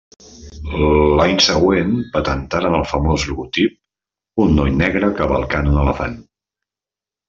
L’any 1.19 1.37
següent 1.47 1.91
patentaren 2.17 2.79
el 2.79 2.87
famós 2.95 3.29
logotip: 3.31 3.79
un 4.49 4.59
noi 4.61 4.77
negre 4.83 5.15
cavalcant 5.23 5.75
un 5.77 5.83
elefant. 5.89 6.23